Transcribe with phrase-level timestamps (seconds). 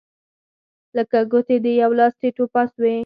[0.97, 2.97] لکه ګوتې د یوه لاس ټیت و پاس وې.